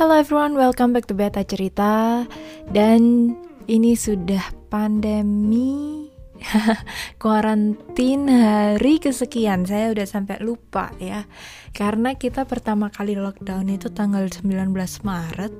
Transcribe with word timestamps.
Hello 0.00 0.16
everyone, 0.16 0.56
welcome 0.56 0.96
back 0.96 1.04
to 1.04 1.12
Beta 1.12 1.44
Cerita. 1.44 2.24
Dan 2.64 3.36
ini 3.68 3.92
sudah 3.92 4.48
pandemi 4.72 6.08
Kuarantin 7.20 8.24
hari 8.32 8.96
kesekian. 8.96 9.68
Saya 9.68 9.92
udah 9.92 10.08
sampai 10.08 10.40
lupa 10.40 10.88
ya. 10.96 11.28
Karena 11.76 12.16
kita 12.16 12.48
pertama 12.48 12.88
kali 12.88 13.12
lockdown 13.12 13.68
itu 13.68 13.92
tanggal 13.92 14.24
19 14.24 14.72
Maret. 15.04 15.52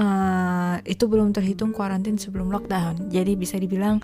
Uh, 0.00 0.80
Itu 0.88 1.04
belum 1.04 1.36
terhitung 1.36 1.76
kuarantin 1.76 2.16
sebelum 2.16 2.48
lockdown. 2.48 3.12
Jadi 3.12 3.36
bisa 3.36 3.60
dibilang 3.60 4.00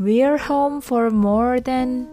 We're 0.00 0.40
home 0.40 0.80
for 0.80 1.12
more 1.12 1.60
than 1.60 2.08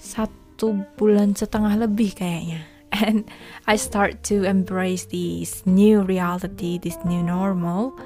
Satu 0.00 0.80
bulan 0.96 1.36
setengah 1.36 1.76
lebih 1.76 2.16
kayaknya 2.16 2.71
and 3.02 3.26
I 3.66 3.74
start 3.76 4.22
to 4.30 4.46
embrace 4.46 5.10
this 5.10 5.66
new 5.66 6.06
reality, 6.06 6.78
this 6.78 6.96
new 7.04 7.20
normal, 7.22 7.98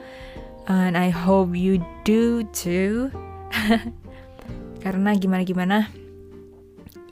and 0.66 0.96
I 0.96 1.12
hope 1.12 1.52
you 1.52 1.84
do 2.08 2.48
too. 2.56 3.12
Karena 4.84 5.12
gimana 5.14 5.42
gimana, 5.44 5.76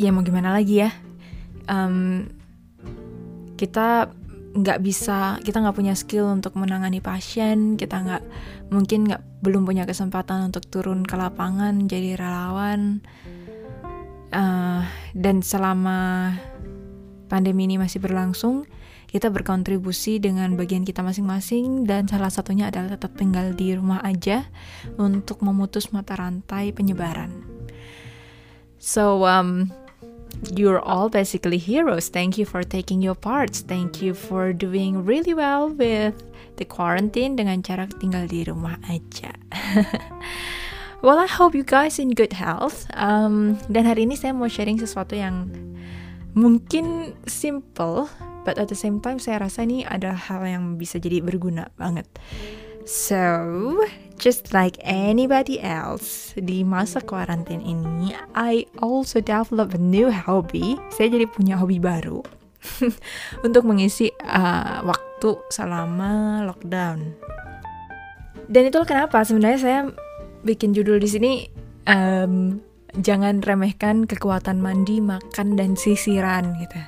ya 0.01 0.10
mau 0.10 0.24
gimana 0.24 0.57
lagi 0.57 0.83
ya, 0.87 0.91
um, 1.69 2.27
kita 3.60 4.09
nggak 4.55 4.79
bisa, 4.87 5.43
kita 5.43 5.59
nggak 5.59 5.77
punya 5.77 5.95
skill 5.98 6.30
untuk 6.30 6.55
menangani 6.55 7.02
pasien, 7.02 7.74
kita 7.74 7.98
nggak 8.01 8.23
mungkin 8.71 9.10
nggak 9.10 9.23
belum 9.43 9.66
punya 9.66 9.82
kesempatan 9.85 10.48
untuk 10.48 10.65
turun 10.71 11.02
ke 11.02 11.19
lapangan 11.19 11.91
jadi 11.91 12.15
relawan, 12.15 13.02
uh, 14.30 14.87
dan 15.19 15.43
selama 15.43 16.30
pandemi 17.27 17.66
ini 17.68 17.80
masih 17.80 18.01
berlangsung, 18.01 18.68
kita 19.15 19.30
berkontribusi 19.30 20.18
dengan 20.18 20.59
bagian 20.59 20.82
kita 20.82 20.99
masing-masing 21.07 21.87
dan 21.87 22.10
salah 22.10 22.35
satunya 22.35 22.66
adalah 22.66 22.99
tetap 22.99 23.15
tinggal 23.15 23.54
di 23.54 23.71
rumah 23.79 24.02
aja 24.02 24.43
untuk 24.99 25.38
memutus 25.46 25.95
mata 25.95 26.18
rantai 26.18 26.74
penyebaran. 26.74 27.30
So 28.82 29.23
um 29.23 29.71
you're 30.51 30.82
all 30.82 31.07
basically 31.09 31.62
heroes. 31.62 32.10
Thank 32.10 32.37
you 32.37 32.45
for 32.45 32.66
taking 32.66 33.01
your 33.01 33.15
parts. 33.15 33.62
Thank 33.62 34.02
you 34.02 34.18
for 34.18 34.52
doing 34.52 35.06
really 35.06 35.32
well 35.32 35.71
with 35.71 36.18
the 36.59 36.66
quarantine 36.66 37.38
dengan 37.38 37.62
cara 37.62 37.87
tinggal 38.02 38.27
di 38.27 38.43
rumah 38.43 38.77
aja. 38.90 39.30
well, 41.06 41.23
I 41.23 41.30
hope 41.30 41.54
you 41.54 41.62
guys 41.62 42.02
in 42.02 42.12
good 42.18 42.34
health. 42.34 42.90
Um, 42.99 43.59
dan 43.71 43.87
hari 43.87 44.10
ini 44.10 44.18
saya 44.18 44.34
mau 44.34 44.51
sharing 44.51 44.79
sesuatu 44.82 45.15
yang 45.15 45.51
mungkin 46.35 47.15
simple 47.24 48.10
but 48.45 48.60
at 48.60 48.68
the 48.68 48.77
same 48.77 49.01
time 49.01 49.23
saya 49.23 49.40
rasa 49.40 49.65
ini 49.65 49.87
ada 49.87 50.13
hal 50.13 50.45
yang 50.45 50.77
bisa 50.77 51.01
jadi 51.01 51.24
berguna 51.24 51.71
banget. 51.80 52.07
So 52.85 53.80
just 54.21 54.52
like 54.52 54.77
anybody 54.85 55.57
else 55.57 56.37
di 56.37 56.60
masa 56.60 57.01
karantina 57.01 57.65
ini 57.65 58.12
I 58.37 58.68
also 58.85 59.24
develop 59.24 59.73
a 59.73 59.80
new 59.80 60.12
hobby. 60.12 60.77
Saya 60.93 61.09
jadi 61.09 61.24
punya 61.24 61.57
hobi 61.57 61.80
baru 61.80 62.21
untuk 63.46 63.65
mengisi 63.65 64.12
uh, 64.28 64.84
waktu 64.84 65.31
selama 65.49 66.44
lockdown. 66.44 67.16
Dan 68.44 68.69
itu 68.69 68.77
kenapa? 68.84 69.25
Sebenarnya 69.25 69.60
saya 69.60 69.81
bikin 70.44 70.77
judul 70.77 71.00
di 71.00 71.09
sini 71.09 71.32
um, 71.88 72.60
jangan 72.98 73.42
remehkan 73.42 74.06
kekuatan 74.06 74.62
mandi, 74.62 75.03
makan, 75.03 75.59
dan 75.59 75.75
sisiran 75.75 76.54
gitu. 76.62 76.78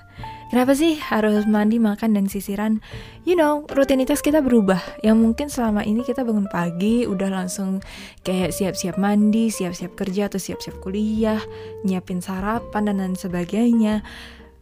Kenapa 0.47 0.79
sih 0.79 0.95
harus 1.03 1.43
mandi, 1.43 1.83
makan, 1.83 2.15
dan 2.15 2.31
sisiran? 2.31 2.79
You 3.27 3.35
know, 3.35 3.67
rutinitas 3.67 4.23
kita 4.23 4.39
berubah. 4.47 4.79
Yang 5.03 5.17
mungkin 5.19 5.47
selama 5.51 5.83
ini 5.83 6.07
kita 6.07 6.23
bangun 6.23 6.47
pagi, 6.47 7.03
udah 7.03 7.35
langsung 7.35 7.83
kayak 8.23 8.55
siap-siap 8.55 8.95
mandi, 8.95 9.51
siap-siap 9.51 9.99
kerja, 9.99 10.31
atau 10.31 10.39
siap-siap 10.39 10.79
kuliah, 10.79 11.43
nyiapin 11.83 12.23
sarapan, 12.23 12.87
dan 12.87 13.03
lain 13.03 13.19
sebagainya. 13.19 14.07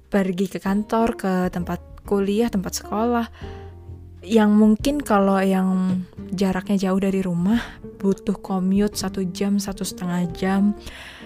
Pergi 0.09 0.49
ke 0.49 0.57
kantor, 0.57 1.21
ke 1.21 1.33
tempat 1.53 1.85
kuliah, 2.09 2.49
tempat 2.49 2.81
sekolah. 2.81 3.29
Yang 4.25 4.51
mungkin 4.57 5.05
kalau 5.05 5.37
yang 5.37 6.01
jaraknya 6.33 6.89
jauh 6.89 6.97
dari 6.97 7.21
rumah, 7.21 7.61
butuh 8.01 8.41
commute 8.41 8.97
satu 8.97 9.21
jam, 9.29 9.61
satu 9.61 9.85
setengah 9.85 10.33
jam 10.33 10.73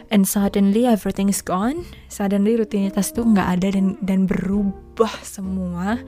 and 0.08 0.24
suddenly 0.24 0.88
everything 0.88 1.28
is 1.28 1.40
gone. 1.40 1.84
Suddenly 2.08 2.60
rutinitas 2.60 3.12
itu 3.12 3.24
nggak 3.24 3.48
ada 3.60 3.68
dan 3.74 3.96
dan 4.00 4.24
berubah 4.24 5.12
semua. 5.24 6.00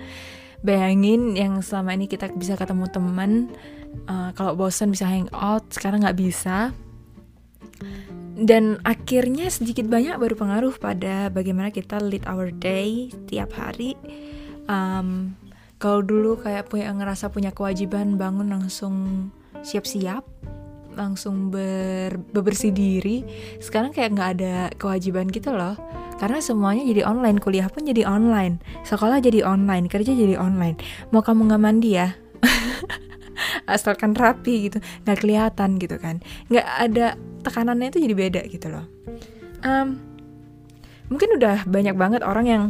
Bayangin 0.60 1.36
yang 1.36 1.64
selama 1.64 1.96
ini 1.96 2.04
kita 2.04 2.28
bisa 2.36 2.52
ketemu 2.56 2.84
teman 2.92 3.48
uh, 4.08 4.30
kalau 4.36 4.52
bosan 4.56 4.92
bisa 4.92 5.08
hang 5.08 5.28
out 5.32 5.64
sekarang 5.72 6.04
nggak 6.04 6.18
bisa. 6.20 6.72
Dan 8.40 8.80
akhirnya 8.88 9.52
sedikit 9.52 9.84
banyak 9.84 10.16
berpengaruh 10.16 10.80
pada 10.80 11.28
bagaimana 11.28 11.68
kita 11.68 12.00
lead 12.00 12.24
our 12.24 12.48
day 12.48 13.12
tiap 13.28 13.52
hari. 13.52 13.96
Um, 14.64 15.36
kalau 15.80 16.04
dulu 16.04 16.40
kayak 16.40 16.68
punya 16.68 16.92
ngerasa 16.92 17.32
punya 17.32 17.52
kewajiban 17.52 18.16
bangun 18.20 18.52
langsung 18.52 19.28
siap-siap 19.60 20.24
langsung 20.94 21.50
ber, 21.50 22.18
bebersih 22.30 22.74
diri 22.74 23.22
sekarang 23.62 23.94
kayak 23.94 24.16
nggak 24.16 24.30
ada 24.38 24.54
kewajiban 24.76 25.30
gitu 25.30 25.54
loh. 25.54 25.78
Karena 26.20 26.36
semuanya 26.44 26.84
jadi 26.84 27.08
online 27.08 27.40
kuliah 27.40 27.68
pun 27.72 27.88
jadi 27.88 28.04
online 28.04 28.60
sekolah 28.84 29.24
jadi 29.24 29.40
online 29.46 29.88
kerja 29.88 30.12
jadi 30.12 30.36
online. 30.36 30.76
Mau 31.14 31.24
kamu 31.24 31.48
nggak 31.48 31.62
mandi 31.62 31.90
ya? 31.96 32.12
Asalkan 33.72 34.12
rapi 34.12 34.68
gitu 34.68 34.78
nggak 35.08 35.18
kelihatan 35.24 35.80
gitu 35.80 35.96
kan. 35.96 36.20
Nggak 36.52 36.66
ada 36.66 37.06
tekanannya 37.40 37.88
itu 37.88 37.98
jadi 38.04 38.14
beda 38.14 38.40
gitu 38.52 38.68
loh. 38.68 38.84
Um, 39.64 40.00
mungkin 41.08 41.40
udah 41.40 41.64
banyak 41.64 41.96
banget 41.96 42.22
orang 42.22 42.46
yang 42.46 42.64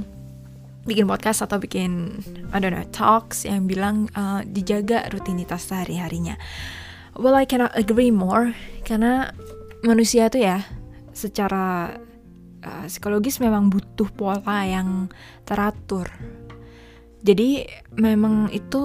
bikin 0.89 1.05
podcast 1.05 1.45
atau 1.45 1.61
bikin 1.61 2.25
I 2.51 2.59
don't 2.59 2.73
know 2.73 2.87
talks 2.89 3.45
yang 3.45 3.69
bilang 3.69 4.09
uh, 4.17 4.41
dijaga 4.49 5.13
rutinitas 5.13 5.69
sehari 5.69 6.01
harinya 6.01 6.41
Well, 7.19 7.35
I 7.35 7.45
cannot 7.45 7.75
agree 7.75 8.15
more 8.15 8.55
karena 8.87 9.35
manusia 9.83 10.29
itu 10.29 10.45
ya 10.45 10.63
secara 11.11 11.97
uh, 12.65 12.85
psikologis 12.87 13.41
memang 13.43 13.69
butuh 13.69 14.09
pola 14.15 14.65
yang 14.65 15.09
teratur. 15.45 16.09
Jadi 17.21 17.69
memang 18.01 18.49
itu 18.55 18.83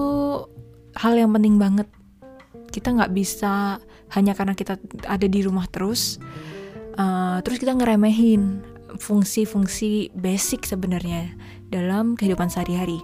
hal 0.96 1.16
yang 1.16 1.32
penting 1.32 1.56
banget. 1.56 1.88
Kita 2.68 2.92
nggak 2.92 3.12
bisa 3.16 3.80
hanya 4.12 4.36
karena 4.36 4.52
kita 4.52 4.76
ada 5.08 5.26
di 5.26 5.40
rumah 5.40 5.64
terus, 5.72 6.20
uh, 7.00 7.40
terus 7.40 7.56
kita 7.56 7.72
ngeremehin 7.72 8.60
fungsi-fungsi 8.96 10.12
basic 10.12 10.68
sebenarnya 10.68 11.32
dalam 11.72 12.16
kehidupan 12.16 12.52
sehari-hari. 12.52 13.00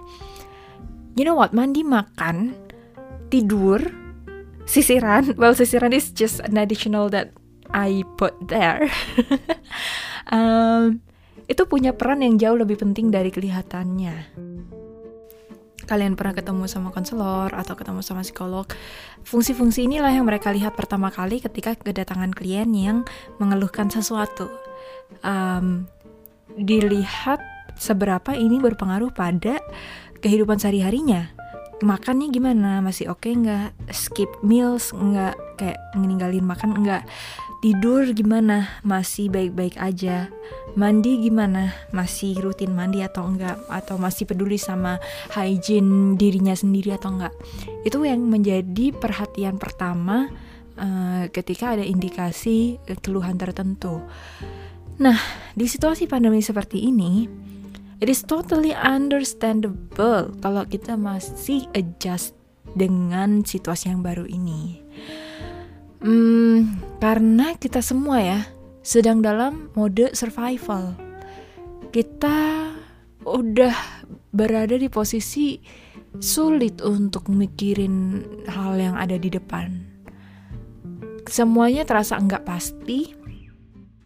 You 1.17 1.25
know 1.25 1.37
what? 1.37 1.53
Mandi, 1.53 1.85
makan, 1.85 2.57
tidur, 3.29 3.81
sisiran. 4.65 5.33
Well 5.39 5.55
sisiran 5.55 5.91
is 5.91 6.11
just 6.11 6.39
an 6.43 6.59
additional 6.59 7.09
that 7.11 7.35
I 7.73 8.05
put 8.17 8.35
there. 8.47 8.89
Um, 10.23 11.03
itu 11.51 11.67
punya 11.67 11.91
peran 11.91 12.23
yang 12.23 12.39
jauh 12.39 12.55
lebih 12.55 12.79
penting 12.79 13.11
dari 13.11 13.27
kelihatannya. 13.29 14.31
Kalian 15.83 16.15
pernah 16.15 16.31
ketemu 16.31 16.63
sama 16.71 16.95
konselor 16.95 17.51
atau 17.51 17.75
ketemu 17.75 17.99
sama 17.99 18.23
psikolog? 18.23 18.63
Fungsi-fungsi 19.27 19.83
inilah 19.83 20.15
yang 20.15 20.23
mereka 20.23 20.55
lihat 20.55 20.79
pertama 20.79 21.11
kali 21.11 21.43
ketika 21.43 21.75
kedatangan 21.75 22.31
klien 22.31 22.71
yang 22.71 23.03
mengeluhkan 23.35 23.91
sesuatu. 23.91 24.47
Um, 25.19 25.91
dilihat 26.55 27.43
seberapa 27.75 28.31
ini 28.31 28.63
berpengaruh 28.63 29.11
pada 29.11 29.59
kehidupan 30.23 30.55
sehari-harinya 30.55 31.42
makannya 31.83 32.31
gimana? 32.31 32.79
Masih 32.79 33.11
oke 33.11 33.27
okay 33.27 33.33
nggak? 33.35 33.69
Skip 33.91 34.31
meals 34.41 34.95
nggak? 34.95 35.35
Kayak 35.59 35.79
meninggalin 35.99 36.47
makan 36.47 36.81
nggak? 36.81 37.03
Tidur 37.59 38.07
gimana? 38.11 38.67
Masih 38.87 39.31
baik-baik 39.31 39.79
aja. 39.79 40.31
Mandi 40.73 41.21
gimana? 41.21 41.71
Masih 41.93 42.39
rutin 42.41 42.73
mandi 42.73 43.05
atau 43.05 43.27
enggak 43.27 43.59
atau 43.69 43.95
masih 44.01 44.25
peduli 44.25 44.57
sama 44.57 44.97
hygiene 45.35 46.17
dirinya 46.17 46.57
sendiri 46.57 46.95
atau 46.97 47.13
enggak 47.13 47.35
itu 47.83 47.99
yang 48.07 48.23
menjadi 48.23 48.95
perhatian 48.95 49.59
pertama 49.59 50.31
uh, 50.79 51.27
ketika 51.29 51.75
ada 51.77 51.83
indikasi 51.83 52.79
keluhan 53.03 53.35
tertentu. 53.35 54.01
Nah 55.03 55.19
di 55.53 55.67
situasi 55.67 56.07
pandemi 56.07 56.39
seperti 56.39 56.87
ini 56.87 57.27
It 58.03 58.11
is 58.11 58.19
totally 58.27 58.75
understandable 58.75 60.35
kalau 60.43 60.67
kita 60.67 60.99
masih 60.99 61.71
adjust 61.71 62.35
dengan 62.75 63.47
situasi 63.47 63.95
yang 63.95 64.03
baru 64.03 64.27
ini. 64.27 64.83
Hmm, 66.03 66.83
karena 66.99 67.55
kita 67.55 67.79
semua 67.79 68.19
ya 68.19 68.43
sedang 68.83 69.23
dalam 69.23 69.71
mode 69.79 70.11
survival. 70.19 70.99
Kita 71.95 72.75
udah 73.23 73.75
berada 74.35 74.75
di 74.75 74.91
posisi 74.91 75.63
sulit 76.19 76.83
untuk 76.83 77.31
mikirin 77.31 78.19
hal 78.51 78.83
yang 78.83 78.99
ada 78.99 79.15
di 79.15 79.31
depan. 79.31 79.79
Semuanya 81.23 81.87
terasa 81.87 82.19
enggak 82.19 82.43
pasti, 82.43 83.15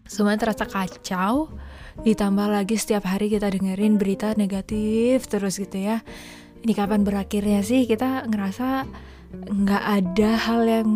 semuanya 0.07 0.49
terasa 0.49 0.65
kacau, 0.65 1.51
ditambah 2.01 2.47
lagi 2.49 2.75
setiap 2.79 3.07
hari 3.07 3.31
kita 3.31 3.51
dengerin 3.51 3.99
berita 3.99 4.33
negatif 4.35 5.27
terus 5.29 5.59
gitu 5.61 5.77
ya. 5.77 6.03
Ini 6.63 6.73
kapan 6.73 7.05
berakhirnya 7.05 7.61
sih? 7.61 7.85
Kita 7.85 8.25
ngerasa 8.25 8.87
nggak 9.47 9.83
ada 9.83 10.29
hal 10.35 10.61
yang 10.65 10.89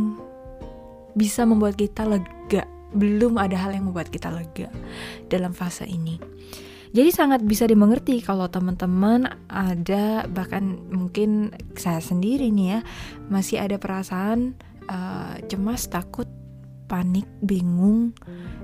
bisa 1.14 1.44
membuat 1.46 1.78
kita 1.78 2.08
lega. 2.08 2.66
Belum 2.92 3.40
ada 3.40 3.56
hal 3.56 3.72
yang 3.72 3.88
membuat 3.92 4.12
kita 4.12 4.32
lega 4.32 4.68
dalam 5.32 5.56
fase 5.56 5.88
ini. 5.88 6.20
Jadi 6.92 7.08
sangat 7.08 7.40
bisa 7.48 7.64
dimengerti 7.64 8.20
kalau 8.20 8.52
teman-teman 8.52 9.24
ada 9.48 10.28
bahkan 10.28 10.76
mungkin 10.92 11.56
saya 11.80 12.04
sendiri 12.04 12.52
nih 12.52 12.68
ya 12.68 12.80
masih 13.32 13.64
ada 13.64 13.80
perasaan 13.80 14.60
uh, 14.92 15.40
cemas, 15.48 15.88
takut, 15.88 16.28
panik, 16.92 17.24
bingung. 17.48 18.12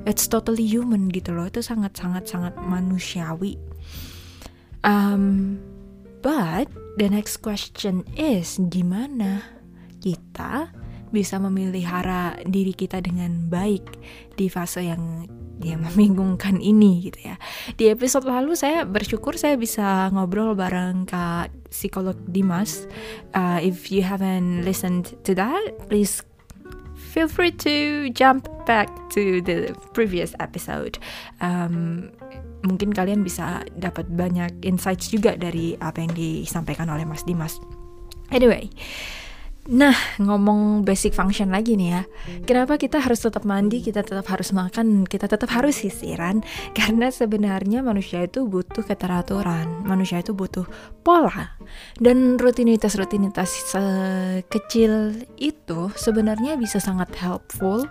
It's 0.04 0.28
totally 0.28 0.68
human 0.68 1.08
gitu 1.08 1.32
loh. 1.32 1.48
Itu 1.48 1.64
sangat 1.64 1.96
sangat 1.96 2.28
sangat 2.28 2.60
manusiawi. 2.60 3.56
Um, 4.84 5.56
but 6.20 6.68
the 7.00 7.08
next 7.08 7.40
question 7.40 8.04
is 8.20 8.60
gimana 8.68 9.48
kita 10.04 10.76
bisa 11.08 11.40
memelihara 11.40 12.36
diri 12.44 12.76
kita 12.76 13.00
dengan 13.00 13.48
baik 13.48 13.96
di 14.36 14.52
fase 14.52 14.84
yang 14.84 15.24
yang 15.64 15.82
membingungkan 15.88 16.60
ini 16.60 17.08
gitu 17.08 17.32
ya. 17.32 17.36
Di 17.80 17.90
episode 17.96 18.28
lalu 18.28 18.60
saya 18.60 18.84
bersyukur 18.84 19.40
saya 19.40 19.56
bisa 19.56 20.12
ngobrol 20.12 20.54
bareng 20.54 21.08
Kak 21.08 21.50
psikolog 21.72 22.20
Dimas. 22.28 22.86
Uh, 23.32 23.64
if 23.64 23.88
you 23.90 24.04
haven't 24.04 24.68
listened 24.68 25.16
to 25.24 25.32
that, 25.34 25.64
please 25.88 26.27
feel 27.18 27.26
free 27.26 27.50
to 27.50 28.14
jump 28.14 28.46
back 28.70 28.86
to 29.10 29.42
the 29.42 29.74
previous 29.98 30.38
episode. 30.38 31.02
Um, 31.42 32.14
mungkin 32.62 32.94
kalian 32.94 33.26
bisa 33.26 33.66
dapat 33.74 34.06
banyak 34.14 34.62
insights 34.62 35.10
juga 35.10 35.34
dari 35.34 35.74
apa 35.82 35.98
yang 36.06 36.14
disampaikan 36.14 36.94
oleh 36.94 37.10
Mas 37.10 37.26
Dimas. 37.26 37.58
Anyway, 38.30 38.70
Nah, 39.68 39.92
ngomong 40.24 40.88
basic 40.88 41.12
function 41.12 41.52
lagi 41.52 41.76
nih 41.76 41.90
ya. 41.92 42.02
Kenapa 42.48 42.80
kita 42.80 43.04
harus 43.04 43.20
tetap 43.20 43.44
mandi, 43.44 43.84
kita 43.84 44.00
tetap 44.00 44.24
harus 44.32 44.56
makan, 44.56 45.04
kita 45.04 45.28
tetap 45.28 45.52
harus 45.52 45.84
sisiran? 45.84 46.40
Karena 46.78 47.12
sebenarnya 47.12 47.84
manusia 47.84 48.24
itu 48.24 48.48
butuh 48.48 48.88
keteraturan. 48.88 49.84
Manusia 49.84 50.24
itu 50.24 50.32
butuh 50.32 50.64
pola. 51.04 51.60
Dan 52.00 52.40
rutinitas-rutinitas 52.40 53.76
kecil 54.48 55.20
itu 55.36 55.92
sebenarnya 56.00 56.56
bisa 56.56 56.80
sangat 56.80 57.12
helpful 57.20 57.84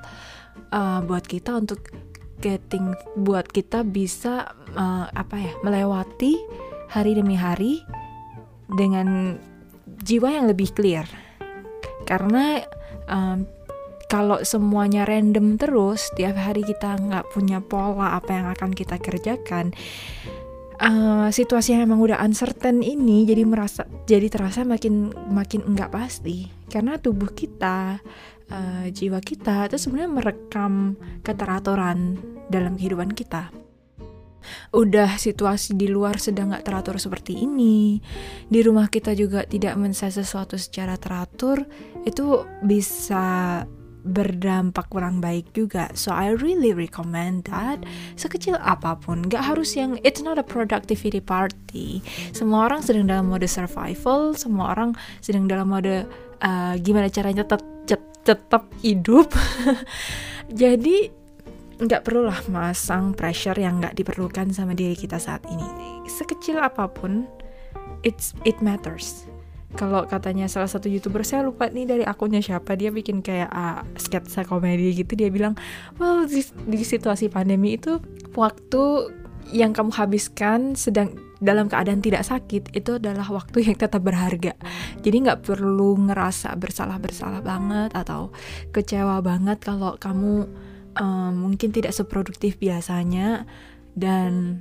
uh, 0.72 1.04
buat 1.04 1.28
kita 1.28 1.60
untuk 1.60 1.92
getting 2.40 2.96
buat 3.20 3.52
kita 3.52 3.84
bisa 3.84 4.48
uh, 4.72 5.12
apa 5.12 5.36
ya, 5.36 5.52
melewati 5.60 6.40
hari 6.88 7.20
demi 7.20 7.36
hari 7.36 7.84
dengan 8.72 9.36
jiwa 10.00 10.32
yang 10.32 10.48
lebih 10.48 10.72
clear 10.72 11.25
karena 12.06 12.62
um, 13.10 13.44
kalau 14.06 14.38
semuanya 14.46 15.02
random 15.02 15.58
terus 15.58 16.14
tiap 16.14 16.38
hari 16.38 16.62
kita 16.62 16.94
nggak 16.94 17.26
punya 17.34 17.58
pola 17.58 18.14
apa 18.14 18.30
yang 18.30 18.46
akan 18.54 18.70
kita 18.70 19.02
kerjakan 19.02 19.74
uh, 20.78 21.28
situasi 21.28 21.74
yang 21.74 21.90
emang 21.90 21.98
udah 21.98 22.22
uncertain 22.22 22.86
ini 22.86 23.26
jadi 23.26 23.42
merasa 23.42 23.82
jadi 24.06 24.30
terasa 24.30 24.62
makin 24.62 25.10
makin 25.30 25.66
nggak 25.66 25.90
pasti. 25.90 26.46
Karena 26.70 26.98
tubuh 26.98 27.30
kita 27.34 27.98
uh, 28.50 28.86
jiwa 28.90 29.18
kita 29.22 29.70
itu 29.70 29.76
sebenarnya 29.78 30.10
merekam 30.10 30.94
keteraturan 31.26 32.18
dalam 32.46 32.78
kehidupan 32.78 33.10
kita 33.10 33.65
udah 34.74 35.16
situasi 35.16 35.74
di 35.74 35.86
luar 35.90 36.18
sedang 36.18 36.52
gak 36.52 36.66
teratur 36.66 36.96
seperti 37.00 37.44
ini, 37.46 37.98
di 38.46 38.60
rumah 38.62 38.90
kita 38.90 39.12
juga 39.16 39.44
tidak 39.44 39.74
men 39.78 39.94
sesuatu 39.96 40.60
secara 40.60 40.98
teratur, 41.00 41.64
itu 42.04 42.44
bisa 42.62 43.64
berdampak 44.06 44.86
kurang 44.86 45.18
baik 45.18 45.50
juga. 45.50 45.90
So 45.98 46.14
I 46.14 46.38
really 46.38 46.70
recommend 46.70 47.50
that 47.50 47.82
sekecil 48.14 48.54
apa 48.62 48.94
pun, 49.02 49.26
gak 49.26 49.42
harus 49.42 49.74
yang 49.74 49.98
it's 50.06 50.22
not 50.22 50.38
a 50.38 50.46
productivity 50.46 51.18
party. 51.18 52.00
Semua 52.30 52.70
orang 52.70 52.86
sedang 52.86 53.10
dalam 53.10 53.26
mode 53.26 53.50
survival, 53.50 54.38
semua 54.38 54.72
orang 54.72 54.94
sedang 55.18 55.50
dalam 55.50 55.74
mode 55.74 56.06
uh, 56.40 56.74
gimana 56.78 57.10
caranya 57.10 57.42
tetap 57.42 57.66
tetap 58.26 58.66
hidup. 58.82 59.30
Jadi 60.62 61.10
nggak 61.76 62.08
perlulah 62.08 62.40
masang 62.48 63.12
pressure 63.12 63.56
yang 63.56 63.84
nggak 63.84 63.96
diperlukan 63.96 64.48
sama 64.52 64.72
diri 64.72 64.96
kita 64.96 65.20
saat 65.20 65.44
ini. 65.48 65.68
Sekecil 66.08 66.56
apa 66.56 66.88
pun, 66.88 67.28
it's 68.00 68.32
it 68.48 68.56
matters. 68.64 69.28
Kalau 69.76 70.08
katanya 70.08 70.48
salah 70.48 70.72
satu 70.72 70.88
youtuber 70.88 71.20
saya 71.20 71.44
lupa 71.44 71.68
nih 71.68 71.84
dari 71.84 72.04
akunnya 72.06 72.40
siapa 72.40 72.80
dia 72.80 72.88
bikin 72.88 73.20
kayak 73.20 73.52
uh, 73.52 73.84
sketsa 74.00 74.48
komedi 74.48 74.96
gitu 74.96 75.12
dia 75.12 75.28
bilang, 75.28 75.52
well 76.00 76.24
di, 76.24 76.40
di 76.64 76.80
situasi 76.80 77.28
pandemi 77.28 77.76
itu 77.76 78.00
waktu 78.32 79.12
yang 79.52 79.76
kamu 79.76 79.92
habiskan 79.92 80.72
sedang 80.74 81.12
dalam 81.44 81.68
keadaan 81.68 82.00
tidak 82.00 82.24
sakit 82.24 82.72
itu 82.72 82.96
adalah 82.96 83.28
waktu 83.28 83.68
yang 83.68 83.76
tetap 83.76 84.00
berharga. 84.00 84.56
Jadi 85.04 85.16
nggak 85.28 85.44
perlu 85.44 86.08
ngerasa 86.08 86.56
bersalah 86.56 86.96
bersalah 86.96 87.44
banget 87.44 87.92
atau 87.92 88.32
kecewa 88.72 89.20
banget 89.20 89.60
kalau 89.60 90.00
kamu 90.00 90.48
um, 91.00 91.46
mungkin 91.48 91.70
tidak 91.72 91.92
seproduktif 91.92 92.56
biasanya 92.60 93.44
dan 93.96 94.60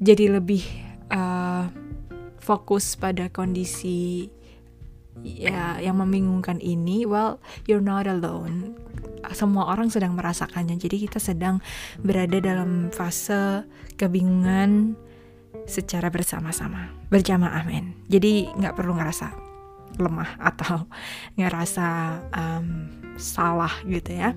jadi 0.00 0.36
lebih 0.40 0.64
uh, 1.12 1.68
fokus 2.40 2.96
pada 3.00 3.32
kondisi 3.32 4.28
ya 5.22 5.78
yang 5.78 6.02
membingungkan 6.02 6.58
ini 6.58 7.06
well 7.08 7.38
you're 7.64 7.84
not 7.84 8.04
alone. 8.04 8.76
Semua 9.32 9.72
orang 9.72 9.88
sedang 9.88 10.12
merasakannya. 10.12 10.76
Jadi 10.76 11.08
kita 11.08 11.16
sedang 11.16 11.64
berada 12.04 12.36
dalam 12.44 12.92
fase 12.92 13.64
kebingungan 13.96 14.92
secara 15.64 16.12
bersama-sama. 16.12 16.92
Berjamaah 17.08 17.64
men. 17.64 17.96
Jadi 18.12 18.52
nggak 18.52 18.76
perlu 18.76 19.00
ngerasa 19.00 19.32
lemah 19.96 20.36
atau 20.36 20.84
ngerasa 21.40 21.86
um, 22.36 22.66
salah 23.16 23.72
gitu 23.88 24.12
ya. 24.12 24.36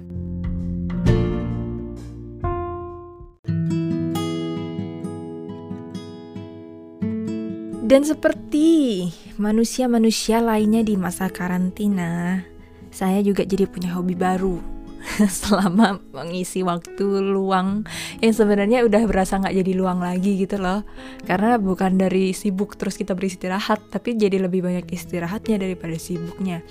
Dan 7.88 8.04
seperti 8.04 9.08
manusia-manusia 9.40 10.44
lainnya 10.44 10.84
di 10.84 11.00
masa 11.00 11.32
karantina, 11.32 12.44
saya 12.92 13.24
juga 13.24 13.48
jadi 13.48 13.64
punya 13.64 13.96
hobi 13.96 14.12
baru. 14.12 14.60
Selama 15.32 15.96
mengisi 16.12 16.68
waktu 16.68 17.24
luang 17.24 17.88
yang 18.20 18.36
sebenarnya 18.36 18.84
udah 18.84 19.08
berasa 19.08 19.40
nggak 19.40 19.56
jadi 19.64 19.72
luang 19.72 20.04
lagi 20.04 20.36
gitu 20.36 20.60
loh. 20.60 20.84
Karena 21.24 21.56
bukan 21.56 21.96
dari 21.96 22.36
sibuk 22.36 22.76
terus 22.76 23.00
kita 23.00 23.16
beristirahat 23.16 23.80
tapi 23.88 24.20
jadi 24.20 24.36
lebih 24.44 24.68
banyak 24.68 24.84
istirahatnya 24.92 25.56
daripada 25.56 25.96
sibuknya. 25.96 26.68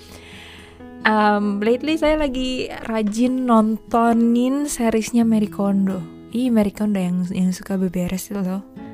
Um, 1.01 1.65
lately 1.65 1.97
saya 1.97 2.21
lagi 2.21 2.69
rajin 2.85 3.49
nontonin 3.49 4.69
seriesnya 4.69 5.25
Mary 5.25 5.49
Kondo. 5.49 5.97
Ih 6.29 6.53
Mary 6.53 6.69
Kondo 6.69 7.01
yang 7.01 7.25
yang 7.33 7.49
suka 7.49 7.73
beberes 7.73 8.29
itu 8.29 8.37
loh 8.37 8.86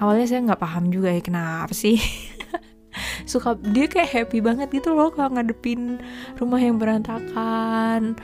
awalnya 0.00 0.26
saya 0.26 0.40
nggak 0.48 0.62
paham 0.62 0.88
juga 0.88 1.12
ya 1.12 1.22
kenapa 1.22 1.70
sih? 1.76 2.00
Suka 3.30 3.54
dia 3.60 3.86
kayak 3.86 4.10
happy 4.10 4.42
banget 4.42 4.72
gitu 4.74 4.96
loh 4.96 5.14
kalau 5.14 5.36
ngadepin 5.38 6.02
rumah 6.40 6.58
yang 6.58 6.80
berantakan 6.80 8.18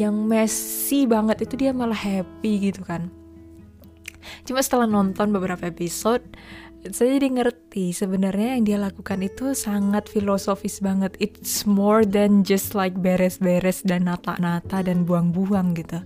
yang 0.00 0.14
messy 0.26 1.06
banget 1.06 1.46
itu 1.46 1.54
dia 1.54 1.70
malah 1.70 1.98
happy 1.98 2.72
gitu 2.72 2.82
kan. 2.82 3.12
Cuma 4.42 4.64
setelah 4.64 4.88
nonton 4.88 5.30
beberapa 5.30 5.68
episode 5.70 6.24
saya 6.86 7.18
jadi 7.18 7.42
ngerti 7.42 7.90
sebenarnya 7.90 8.54
yang 8.54 8.62
dia 8.62 8.78
lakukan 8.78 9.18
itu 9.26 9.50
sangat 9.52 10.06
filosofis 10.06 10.78
banget. 10.78 11.18
It's 11.18 11.66
more 11.66 12.06
than 12.06 12.46
just 12.46 12.78
like 12.78 12.94
beres-beres 12.94 13.82
dan 13.82 14.06
nata-nata 14.06 14.86
dan 14.86 15.02
buang-buang 15.02 15.74
gitu. 15.74 15.98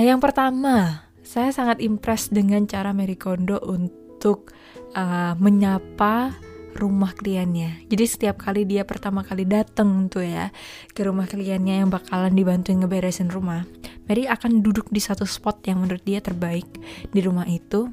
Yang 0.00 0.20
pertama 0.24 1.06
saya 1.20 1.52
sangat 1.52 1.84
impress 1.84 2.32
dengan 2.32 2.64
cara 2.64 2.96
Mary 2.96 3.20
Kondo 3.20 3.60
untuk 3.68 4.05
untuk 4.16 4.56
uh, 4.96 5.36
menyapa 5.36 6.32
rumah 6.76 7.12
kliennya. 7.16 7.84
Jadi 7.88 8.04
setiap 8.04 8.36
kali 8.40 8.68
dia 8.68 8.84
pertama 8.84 9.24
kali 9.24 9.48
dateng 9.48 10.12
tuh 10.12 10.24
ya 10.24 10.52
ke 10.92 11.04
rumah 11.04 11.24
kliennya 11.24 11.84
yang 11.84 11.88
bakalan 11.88 12.36
dibantuin 12.36 12.80
ngeberesin 12.84 13.32
rumah, 13.32 13.64
Mary 14.08 14.28
akan 14.28 14.60
duduk 14.60 14.88
di 14.92 15.00
satu 15.00 15.24
spot 15.24 15.64
yang 15.68 15.84
menurut 15.84 16.04
dia 16.04 16.20
terbaik 16.20 16.68
di 17.12 17.20
rumah 17.24 17.48
itu 17.48 17.88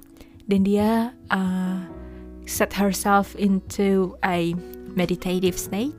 dan 0.47 0.67
dia 0.67 1.15
uh, 1.31 1.79
set 2.43 2.75
herself 2.75 3.35
into 3.39 4.15
a 4.27 4.51
meditative 4.93 5.55
state 5.55 5.95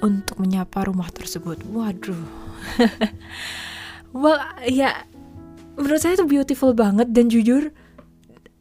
untuk 0.00 0.38
menyapa 0.38 0.86
rumah 0.86 1.10
tersebut. 1.12 1.60
Waduh. 1.66 2.24
well, 4.16 4.38
ya 4.64 5.04
menurut 5.76 6.00
saya 6.00 6.16
itu 6.16 6.26
beautiful 6.30 6.72
banget 6.72 7.12
dan 7.12 7.28
jujur 7.28 7.74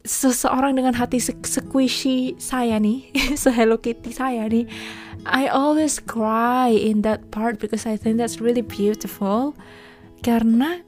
seseorang 0.08 0.80
dengan 0.80 0.96
hati 0.96 1.20
squishy 1.20 2.40
saya 2.40 2.80
nih, 2.80 3.12
se 3.42 3.50
Hello 3.52 3.80
Kitty 3.80 4.16
saya 4.16 4.48
nih, 4.48 4.68
I 5.28 5.52
always 5.52 6.00
cry 6.00 6.72
in 6.72 7.04
that 7.04 7.28
part 7.32 7.60
because 7.60 7.84
I 7.84 8.00
think 8.00 8.20
that's 8.20 8.40
really 8.40 8.64
beautiful. 8.64 9.56
Karena 10.24 10.84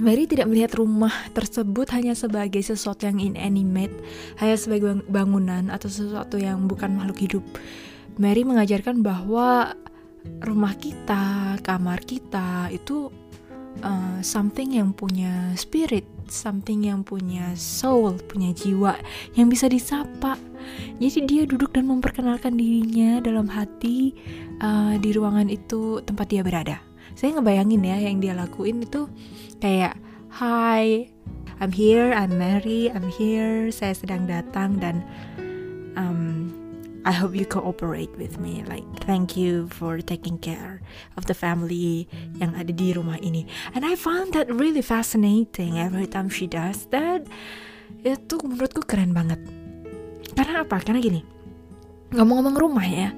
Mary 0.00 0.24
tidak 0.24 0.48
melihat 0.48 0.76
rumah 0.80 1.12
tersebut 1.36 1.92
hanya 1.92 2.16
sebagai 2.16 2.60
sesuatu 2.64 3.04
yang 3.08 3.20
inanimate, 3.20 3.92
hanya 4.40 4.56
sebagai 4.56 5.04
bangunan 5.08 5.68
atau 5.68 5.88
sesuatu 5.88 6.40
yang 6.40 6.64
bukan 6.66 6.96
makhluk 6.96 7.18
hidup. 7.20 7.44
Mary 8.20 8.44
mengajarkan 8.44 9.00
bahwa 9.00 9.72
rumah 10.44 10.74
kita, 10.76 11.56
kamar 11.64 12.04
kita 12.04 12.68
itu 12.72 13.08
uh, 13.80 14.18
something 14.20 14.76
yang 14.76 14.92
punya 14.92 15.52
spirit, 15.56 16.04
something 16.32 16.88
yang 16.88 17.04
punya 17.04 17.52
soul, 17.54 18.16
punya 18.24 18.56
jiwa 18.56 18.96
yang 19.36 19.52
bisa 19.52 19.68
disapa. 19.68 20.40
Jadi 20.96 21.28
dia 21.28 21.42
duduk 21.44 21.76
dan 21.76 21.84
memperkenalkan 21.84 22.56
dirinya 22.56 23.20
dalam 23.20 23.44
hati 23.52 24.16
uh, 24.64 24.96
di 24.96 25.12
ruangan 25.12 25.52
itu 25.52 26.00
tempat 26.08 26.32
dia 26.32 26.40
berada. 26.40 26.80
Saya 27.12 27.36
ngebayangin 27.36 27.84
ya 27.84 27.96
yang 28.08 28.16
dia 28.24 28.32
lakuin 28.32 28.80
itu 28.80 29.04
kayak 29.60 30.00
Hi, 30.32 31.12
I'm 31.60 31.76
here, 31.76 32.08
I'm 32.16 32.40
Mary, 32.40 32.88
I'm 32.88 33.04
here, 33.12 33.68
saya 33.68 33.92
sedang 33.92 34.24
datang 34.24 34.80
dan 34.80 35.04
um, 35.92 36.48
I 37.02 37.10
hope 37.10 37.34
you 37.34 37.42
cooperate 37.42 38.14
with 38.14 38.38
me. 38.38 38.62
Like, 38.62 38.86
thank 39.02 39.34
you 39.34 39.66
for 39.74 39.98
taking 39.98 40.38
care 40.38 40.78
of 41.18 41.26
the 41.26 41.34
family 41.34 42.06
yang 42.38 42.54
ada 42.54 42.70
di 42.70 42.94
rumah 42.94 43.18
ini. 43.18 43.46
And 43.74 43.82
I 43.82 43.98
found 43.98 44.38
that 44.38 44.46
really 44.46 44.86
fascinating 44.86 45.82
every 45.82 46.06
time 46.06 46.30
she 46.30 46.46
does 46.46 46.86
that. 46.94 47.26
Itu 48.06 48.38
menurutku 48.46 48.86
keren 48.86 49.10
banget. 49.10 49.42
Karena 50.38 50.62
apa? 50.62 50.78
Karena 50.78 51.02
gini, 51.02 51.26
ngomong-ngomong 52.14 52.56
rumah 52.56 52.86
ya, 52.86 53.10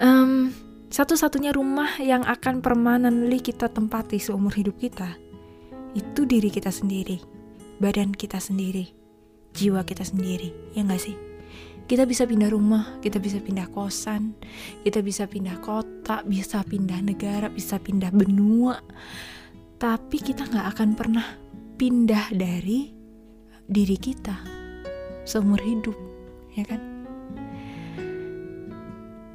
um, 0.00 0.52
satu-satunya 0.88 1.52
rumah 1.52 2.00
yang 2.00 2.24
akan 2.24 2.64
permanently 2.64 3.40
kita 3.40 3.68
tempati 3.68 4.20
seumur 4.20 4.52
hidup 4.56 4.80
kita 4.80 5.16
itu 5.92 6.24
diri 6.24 6.48
kita 6.48 6.72
sendiri, 6.72 7.20
badan 7.76 8.16
kita 8.16 8.40
sendiri, 8.40 8.88
jiwa 9.52 9.84
kita 9.84 10.04
sendiri, 10.04 10.72
ya 10.72 10.80
nggak 10.84 11.00
sih? 11.00 11.31
Kita 11.86 12.08
bisa 12.08 12.24
pindah 12.24 12.48
rumah, 12.48 12.98
kita 13.04 13.20
bisa 13.20 13.42
pindah 13.42 13.68
kosan, 13.68 14.32
kita 14.86 15.04
bisa 15.04 15.28
pindah 15.28 15.60
kota, 15.60 16.24
bisa 16.24 16.64
pindah 16.64 17.02
negara, 17.04 17.52
bisa 17.52 17.76
pindah 17.76 18.08
benua. 18.14 18.80
Tapi 19.76 20.18
kita 20.22 20.46
nggak 20.48 20.66
akan 20.78 20.90
pernah 20.94 21.26
pindah 21.76 22.32
dari 22.32 22.94
diri 23.66 23.98
kita 23.98 24.36
seumur 25.26 25.58
hidup, 25.58 25.94
ya 26.54 26.64
kan? 26.66 26.80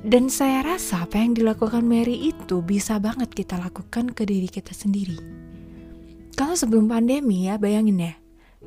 Dan 0.08 0.32
saya 0.32 0.64
rasa 0.64 1.04
apa 1.04 1.20
yang 1.20 1.36
dilakukan 1.36 1.84
Mary 1.84 2.32
itu 2.32 2.64
bisa 2.64 2.96
banget 2.96 3.28
kita 3.34 3.60
lakukan 3.60 4.16
ke 4.16 4.24
diri 4.24 4.48
kita 4.48 4.72
sendiri. 4.72 5.20
Kalau 6.38 6.56
sebelum 6.56 6.88
pandemi 6.88 7.50
ya, 7.50 7.60
bayangin 7.60 8.00
ya, 8.00 8.14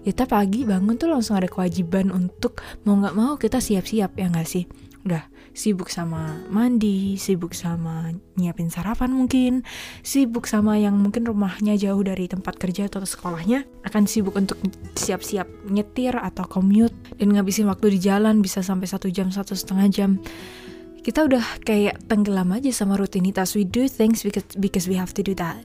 kita 0.01 0.25
pagi 0.25 0.65
bangun 0.65 0.97
tuh 0.97 1.13
langsung 1.13 1.37
ada 1.37 1.51
kewajiban 1.51 2.09
untuk 2.15 2.63
mau 2.87 2.97
nggak 2.97 3.17
mau 3.17 3.37
kita 3.37 3.61
siap-siap 3.61 4.17
ya 4.17 4.27
nggak 4.33 4.49
sih 4.49 4.65
udah 5.05 5.25
sibuk 5.51 5.91
sama 5.91 6.39
mandi, 6.49 7.19
sibuk 7.19 7.57
sama 7.57 8.15
nyiapin 8.39 8.71
sarapan 8.71 9.11
mungkin, 9.11 9.67
sibuk 10.05 10.47
sama 10.47 10.79
yang 10.79 10.95
mungkin 10.95 11.27
rumahnya 11.27 11.75
jauh 11.75 12.01
dari 12.05 12.31
tempat 12.31 12.57
kerja 12.61 12.87
atau 12.87 13.03
sekolahnya, 13.03 13.67
akan 13.83 14.07
sibuk 14.07 14.39
untuk 14.39 14.61
siap-siap 14.95 15.49
nyetir 15.67 16.15
atau 16.15 16.47
commute 16.47 16.95
dan 17.19 17.35
ngabisin 17.35 17.67
waktu 17.67 17.99
di 17.99 17.99
jalan 17.99 18.45
bisa 18.45 18.63
sampai 18.63 18.87
satu 18.87 19.11
jam 19.11 19.33
satu 19.35 19.57
setengah 19.59 19.87
jam. 19.91 20.11
Kita 21.01 21.25
udah 21.25 21.65
kayak 21.65 22.13
tenggelam 22.13 22.53
aja 22.53 22.69
sama 22.77 23.01
rutinitas. 23.01 23.57
We 23.57 23.65
do 23.65 23.89
things 23.89 24.21
because 24.21 24.45
because 24.61 24.85
we 24.85 25.01
have 25.01 25.17
to 25.17 25.25
do 25.25 25.33
that. 25.41 25.65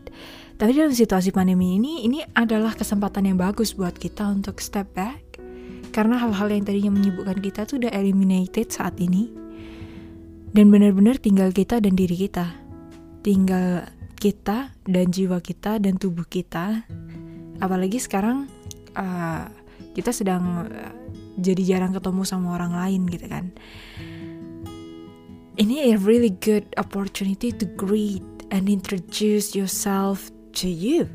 Tapi 0.55 0.71
dalam 0.71 0.95
situasi 0.95 1.35
pandemi 1.35 1.75
ini, 1.75 2.07
ini 2.07 2.23
adalah 2.31 2.71
kesempatan 2.71 3.27
yang 3.27 3.35
bagus 3.35 3.75
buat 3.75 3.91
kita 3.91 4.23
untuk 4.31 4.63
step 4.63 4.87
back. 4.95 5.19
Karena 5.91 6.15
hal-hal 6.15 6.47
yang 6.47 6.63
tadinya 6.63 6.95
menyibukkan 6.95 7.43
kita 7.43 7.67
tuh 7.67 7.83
udah 7.83 7.91
eliminated 7.91 8.71
saat 8.71 8.95
ini. 9.03 9.27
Dan 10.55 10.71
benar-benar 10.71 11.19
tinggal 11.19 11.51
kita 11.51 11.83
dan 11.83 11.99
diri 11.99 12.15
kita. 12.15 12.55
Tinggal 13.19 13.91
kita 14.15 14.71
dan 14.87 15.11
jiwa 15.11 15.43
kita 15.43 15.75
dan 15.75 15.99
tubuh 15.99 16.23
kita. 16.23 16.87
Apalagi 17.59 17.99
sekarang 17.99 18.47
uh, 18.95 19.51
kita 19.91 20.15
sedang 20.15 20.71
uh, 20.71 20.95
jadi 21.35 21.75
jarang 21.75 21.91
ketemu 21.91 22.23
sama 22.23 22.55
orang 22.55 22.79
lain 22.79 23.01
gitu 23.11 23.27
kan. 23.27 23.51
Ini 25.59 25.91
a 25.91 25.99
really 25.99 26.31
good 26.31 26.67
opportunity 26.79 27.51
to 27.51 27.67
greet 27.75 28.23
and 28.51 28.67
introduce 28.71 29.55
yourself 29.55 30.34
to 30.55 30.71
you? 30.71 31.11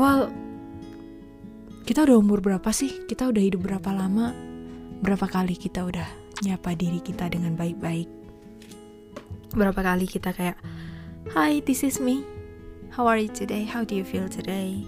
well, 0.00 0.32
kita 1.84 2.08
udah 2.08 2.16
umur 2.16 2.40
berapa 2.40 2.68
sih? 2.72 3.04
Kita 3.04 3.28
udah 3.28 3.42
hidup 3.44 3.68
berapa 3.68 3.92
lama? 3.92 4.32
Berapa 5.04 5.28
kali 5.28 5.56
kita 5.56 5.84
udah 5.84 6.08
nyapa 6.44 6.72
diri 6.72 7.04
kita 7.04 7.28
dengan 7.28 7.56
baik-baik? 7.56 8.08
Berapa 9.52 9.80
kali 9.84 10.08
kita 10.08 10.32
kayak, 10.32 10.56
Hi, 11.36 11.60
this 11.60 11.84
is 11.84 12.00
me. 12.00 12.24
How 12.88 13.04
are 13.04 13.20
you 13.20 13.28
today? 13.28 13.68
How 13.68 13.84
do 13.84 13.92
you 13.92 14.04
feel 14.04 14.32
today? 14.32 14.80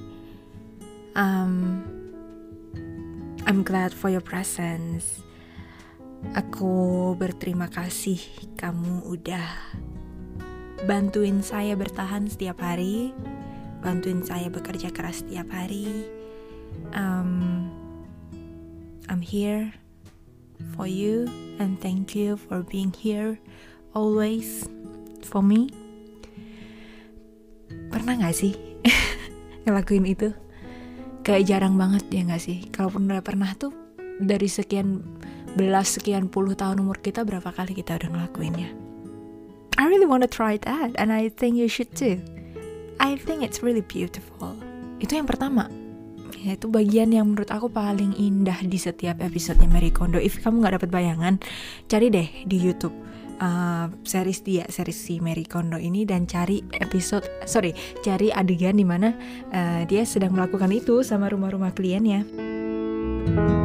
Um, 1.13 1.85
I'm 3.45 3.61
glad 3.61 3.93
for 3.93 4.09
your 4.09 4.25
presence. 4.25 5.21
Aku 6.33 7.13
berterima 7.17 7.69
kasih 7.69 8.21
kamu 8.57 9.05
udah 9.09 9.49
bantuin 10.89 11.45
saya 11.45 11.77
bertahan 11.77 12.25
setiap 12.29 12.61
hari, 12.65 13.13
bantuin 13.85 14.25
saya 14.25 14.49
bekerja 14.49 14.89
keras 14.93 15.21
setiap 15.21 15.49
hari. 15.53 16.09
Um, 16.97 17.69
I'm 19.11 19.21
here 19.21 19.75
for 20.77 20.87
you 20.87 21.27
and 21.59 21.77
thank 21.83 22.15
you 22.15 22.39
for 22.39 22.63
being 22.65 22.95
here 22.95 23.37
always 23.93 24.65
for 25.27 25.43
me. 25.45 25.69
Pernah 27.91 28.17
gak 28.23 28.37
sih 28.39 28.55
ngelakuin 29.67 30.07
itu? 30.07 30.31
Kayak 31.21 31.47
jarang 31.51 31.75
banget 31.77 32.07
ya 32.09 32.23
gak 32.25 32.43
sih? 32.43 32.71
Kalaupun 32.71 33.11
udah 33.11 33.21
pernah 33.21 33.53
tuh 33.59 33.75
dari 34.23 34.47
sekian 34.47 35.03
belas 35.59 35.99
sekian 35.99 36.31
puluh 36.31 36.55
tahun 36.55 36.79
umur 36.81 37.03
kita 37.03 37.27
berapa 37.27 37.51
kali 37.51 37.75
kita 37.75 37.99
udah 37.99 38.09
ngelakuinnya? 38.09 38.90
I 39.81 39.89
really 39.89 40.05
want 40.05 40.21
to 40.21 40.29
try 40.29 40.61
that 40.69 40.93
and 41.01 41.09
I 41.09 41.33
think 41.33 41.57
you 41.57 41.65
should 41.65 41.97
too. 41.97 42.21
I 43.01 43.17
think 43.17 43.41
it's 43.41 43.65
really 43.65 43.81
beautiful. 43.81 44.53
Itu 45.01 45.17
yang 45.17 45.25
pertama. 45.25 45.73
Ya, 46.37 46.53
itu 46.53 46.69
bagian 46.69 47.17
yang 47.17 47.33
menurut 47.33 47.49
aku 47.49 47.73
paling 47.73 48.13
indah 48.21 48.61
di 48.61 48.77
setiap 48.77 49.25
episodenya 49.25 49.73
Mary 49.73 49.89
Kondo. 49.89 50.21
If 50.21 50.37
kamu 50.45 50.61
nggak 50.61 50.85
dapat 50.85 50.91
bayangan, 50.93 51.41
cari 51.89 52.13
deh 52.13 52.29
di 52.45 52.61
YouTube 52.61 52.93
uh, 53.41 53.89
series 54.05 54.45
dia, 54.45 54.69
series 54.69 55.01
si 55.01 55.17
Mary 55.17 55.49
Kondo 55.49 55.81
ini 55.81 56.05
dan 56.05 56.29
cari 56.29 56.61
episode, 56.77 57.25
sorry, 57.49 57.73
cari 58.05 58.29
adegan 58.29 58.77
di 58.77 58.85
mana 58.85 59.17
uh, 59.49 59.81
dia 59.89 60.05
sedang 60.05 60.37
melakukan 60.37 60.69
itu 60.77 61.01
sama 61.01 61.33
rumah-rumah 61.33 61.73
kliennya. 61.73 62.29
Terus 63.33 63.60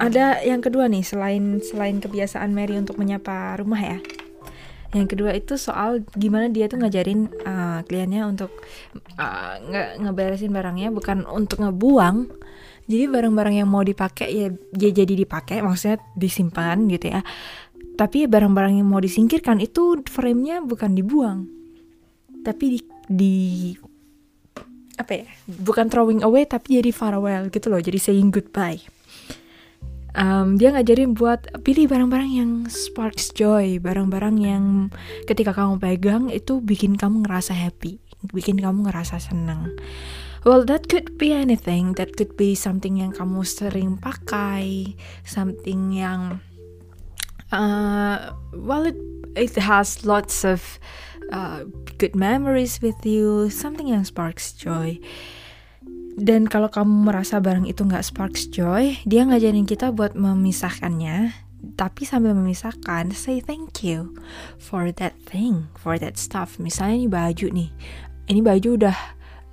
ada 0.00 0.40
yang 0.40 0.64
kedua 0.64 0.88
nih 0.88 1.04
selain 1.04 1.60
selain 1.60 2.00
kebiasaan 2.00 2.56
Mary 2.56 2.80
untuk 2.80 2.96
menyapa 2.96 3.60
rumah 3.60 3.76
ya. 3.76 3.98
Yang 4.96 5.06
kedua 5.14 5.30
itu 5.36 5.54
soal 5.60 6.02
gimana 6.16 6.48
dia 6.50 6.66
tuh 6.66 6.80
ngajarin 6.82 7.30
uh, 7.46 7.84
kliennya 7.84 8.26
untuk 8.26 8.50
uh, 9.20 9.54
nge 9.60 10.00
ngeberesin 10.02 10.50
barangnya 10.50 10.88
bukan 10.90 11.28
untuk 11.28 11.60
ngebuang. 11.62 12.32
Jadi 12.90 13.06
barang-barang 13.06 13.62
yang 13.62 13.70
mau 13.70 13.86
dipakai 13.86 14.34
ya, 14.34 14.50
ya 14.74 14.90
jadi 14.90 15.14
dipakai, 15.14 15.62
maksudnya 15.62 16.02
disimpan 16.18 16.90
gitu 16.90 17.14
ya. 17.14 17.22
Tapi 17.94 18.26
ya 18.26 18.28
barang-barang 18.32 18.82
yang 18.82 18.88
mau 18.90 18.98
disingkirkan 18.98 19.62
itu 19.62 20.02
frame-nya 20.10 20.58
bukan 20.66 20.98
dibuang. 20.98 21.46
Tapi 22.42 22.64
di, 22.74 22.80
di 23.06 23.36
apa 24.98 25.22
ya? 25.22 25.24
Bukan 25.46 25.86
throwing 25.86 26.26
away 26.26 26.50
tapi 26.50 26.82
jadi 26.82 26.90
farewell 26.90 27.46
gitu 27.54 27.70
loh, 27.70 27.78
jadi 27.78 28.00
saying 28.00 28.34
goodbye 28.34 28.82
um, 30.14 30.56
dia 30.58 30.74
ngajarin 30.74 31.14
buat 31.14 31.50
pilih 31.62 31.90
barang-barang 31.90 32.30
yang 32.30 32.50
sparks 32.70 33.34
joy, 33.34 33.78
barang-barang 33.82 34.36
yang 34.40 34.64
ketika 35.26 35.54
kamu 35.54 35.78
pegang 35.78 36.24
itu 36.30 36.58
bikin 36.62 36.96
kamu 36.98 37.26
ngerasa 37.26 37.54
happy, 37.54 37.98
bikin 38.32 38.58
kamu 38.58 38.88
ngerasa 38.88 39.18
senang. 39.18 39.74
Well, 40.40 40.64
that 40.64 40.88
could 40.88 41.20
be 41.20 41.36
anything. 41.36 42.00
That 42.00 42.16
could 42.16 42.32
be 42.40 42.56
something 42.56 42.96
yang 42.96 43.12
kamu 43.12 43.44
sering 43.44 44.00
pakai, 44.00 44.96
something 45.20 45.92
yang, 45.92 46.40
uh, 47.52 48.32
well, 48.56 48.88
it 48.88 48.96
it 49.36 49.52
has 49.60 50.08
lots 50.08 50.48
of 50.48 50.80
uh, 51.28 51.68
good 52.00 52.16
memories 52.16 52.80
with 52.80 52.96
you, 53.04 53.52
something 53.52 53.92
yang 53.92 54.08
sparks 54.08 54.56
joy. 54.56 54.96
Dan 56.18 56.50
kalau 56.50 56.66
kamu 56.66 57.06
merasa 57.06 57.38
barang 57.38 57.70
itu 57.70 57.86
nggak 57.86 58.02
sparks 58.02 58.50
joy, 58.50 58.98
dia 59.06 59.22
ngajarin 59.22 59.68
kita 59.68 59.94
buat 59.94 60.18
memisahkannya. 60.18 61.32
Tapi 61.76 62.08
sambil 62.08 62.32
memisahkan, 62.32 63.12
say 63.12 63.38
thank 63.38 63.84
you 63.84 64.16
for 64.56 64.88
that 64.96 65.12
thing, 65.28 65.68
for 65.76 66.00
that 66.00 66.16
stuff. 66.16 66.56
Misalnya 66.56 66.96
ini 67.04 67.08
baju 67.08 67.46
nih, 67.52 67.70
ini 68.32 68.40
baju 68.40 68.68
udah 68.80 68.98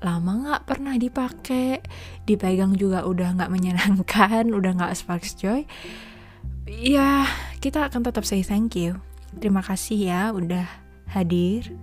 lama 0.01 0.31
nggak 0.45 0.63
pernah 0.69 0.95
dipakai, 0.95 1.81
dipegang 2.23 2.77
juga 2.77 3.03
udah 3.03 3.35
nggak 3.37 3.51
menyenangkan, 3.51 4.49
udah 4.57 4.71
nggak 4.77 4.95
sparks 4.95 5.35
joy. 5.35 5.67
Ya, 6.67 7.27
kita 7.63 7.87
akan 7.87 8.03
tetap 8.03 8.27
say 8.27 8.43
thank 8.43 8.75
you. 8.75 8.99
Terima 9.39 9.63
kasih 9.63 9.99
ya 9.99 10.21
udah 10.31 10.67
hadir. 11.11 11.75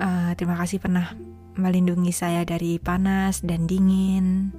Uh, 0.00 0.32
terima 0.38 0.54
kasih 0.60 0.78
pernah 0.78 1.12
melindungi 1.60 2.10
saya 2.10 2.42
dari 2.42 2.80
panas 2.80 3.44
dan 3.44 3.68
dingin. 3.68 4.56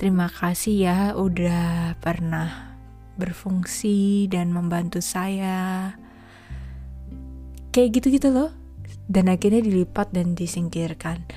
Terima 0.00 0.32
kasih 0.32 0.74
ya 0.80 0.98
udah 1.12 2.00
pernah 2.00 2.72
berfungsi 3.20 4.32
dan 4.32 4.48
membantu 4.48 5.04
saya. 5.04 5.92
Kayak 7.68 8.00
gitu-gitu 8.00 8.32
loh. 8.32 8.50
Dan 9.04 9.28
akhirnya 9.28 9.60
dilipat 9.60 10.08
dan 10.16 10.32
disingkirkan. 10.32 11.28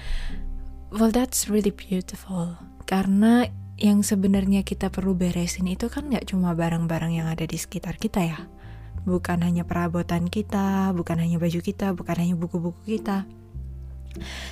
Well, 0.96 1.12
that's 1.12 1.52
really 1.52 1.76
beautiful. 1.76 2.56
Karena 2.88 3.52
yang 3.76 4.00
sebenarnya 4.00 4.64
kita 4.64 4.88
perlu 4.88 5.12
beresin 5.12 5.68
itu 5.68 5.92
kan 5.92 6.08
nggak 6.08 6.32
cuma 6.32 6.56
barang-barang 6.56 7.20
yang 7.20 7.28
ada 7.28 7.44
di 7.44 7.60
sekitar 7.60 8.00
kita 8.00 8.24
ya. 8.24 8.40
Bukan 9.04 9.44
hanya 9.44 9.68
perabotan 9.68 10.32
kita, 10.32 10.96
bukan 10.96 11.20
hanya 11.20 11.36
baju 11.36 11.60
kita, 11.60 11.92
bukan 11.92 12.16
hanya 12.16 12.40
buku-buku 12.40 12.96
kita 12.96 13.28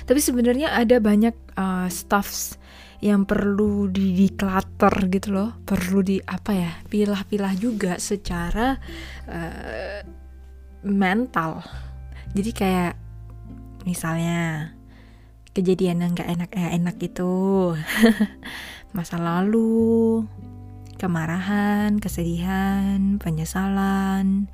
tapi 0.08 0.20
sebenarnya 0.20 0.74
ada 0.74 0.98
banyak 0.98 1.34
uh, 1.56 1.88
stuffs 1.88 2.58
yang 3.02 3.26
perlu 3.26 3.90
di 3.90 4.14
declutter 4.14 5.10
gitu 5.10 5.28
loh. 5.34 5.50
Perlu 5.66 6.06
di 6.06 6.22
apa 6.22 6.54
ya 6.54 6.70
pilah-pilah 6.86 7.54
juga 7.58 7.98
secara 7.98 8.78
uh, 9.26 10.00
mental. 10.86 11.62
Jadi 12.32 12.50
kayak 12.54 12.94
misalnya 13.82 14.70
kejadian 15.52 16.00
yang 16.00 16.12
gak 16.16 16.30
enak 16.32 16.50
eh, 16.56 16.70
enak 16.80 16.96
itu 17.02 17.34
masa 18.96 19.20
lalu 19.20 20.24
kemarahan 20.96 21.98
kesedihan 21.98 23.18
penyesalan 23.18 24.48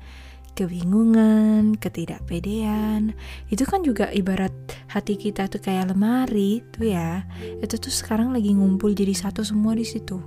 kebingungan, 0.59 1.79
ketidakpedean, 1.79 3.15
itu 3.47 3.63
kan 3.63 3.79
juga 3.79 4.11
ibarat 4.11 4.51
hati 4.91 5.15
kita 5.15 5.47
tuh 5.47 5.63
kayak 5.63 5.95
lemari 5.95 6.59
tuh 6.75 6.91
ya. 6.91 7.23
Itu 7.63 7.79
tuh 7.79 7.87
sekarang 7.87 8.35
lagi 8.35 8.51
ngumpul 8.51 8.91
jadi 8.91 9.15
satu 9.15 9.39
semua 9.47 9.71
di 9.79 9.87
situ. 9.87 10.19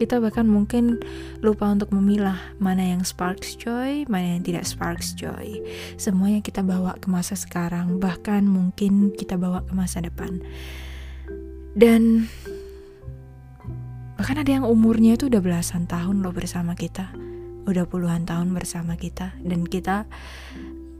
Kita 0.00 0.18
bahkan 0.18 0.48
mungkin 0.48 0.98
lupa 1.44 1.68
untuk 1.68 1.92
memilah 1.92 2.56
mana 2.56 2.80
yang 2.80 3.04
sparks 3.04 3.54
joy, 3.60 4.08
mana 4.08 4.40
yang 4.40 4.42
tidak 4.42 4.64
sparks 4.64 5.12
joy. 5.12 5.60
Semuanya 6.00 6.40
kita 6.40 6.64
bawa 6.64 6.96
ke 6.96 7.12
masa 7.12 7.36
sekarang, 7.36 8.00
bahkan 8.00 8.48
mungkin 8.48 9.12
kita 9.12 9.36
bawa 9.36 9.62
ke 9.68 9.76
masa 9.76 10.00
depan. 10.00 10.40
Dan 11.76 12.26
bahkan 14.16 14.40
ada 14.40 14.50
yang 14.50 14.64
umurnya 14.64 15.20
itu 15.20 15.28
udah 15.28 15.44
belasan 15.44 15.84
tahun 15.84 16.24
loh 16.24 16.32
bersama 16.32 16.72
kita 16.72 17.31
udah 17.66 17.84
puluhan 17.86 18.26
tahun 18.26 18.54
bersama 18.54 18.98
kita. 18.98 19.34
Dan 19.42 19.66
kita 19.66 20.06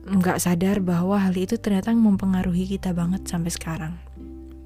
nggak 0.03 0.43
sadar 0.43 0.83
bahwa 0.83 1.19
hal 1.23 1.35
itu 1.39 1.55
ternyata 1.59 1.95
mempengaruhi 1.95 2.67
kita 2.67 2.91
banget 2.91 3.27
sampai 3.27 3.53
sekarang. 3.55 3.95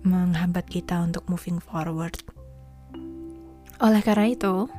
Menghambat 0.06 0.70
kita 0.70 1.02
untuk 1.02 1.26
moving 1.28 1.60
forward. 1.60 2.16
Oleh 3.76 4.00
karena 4.00 4.32
itu 4.32 4.70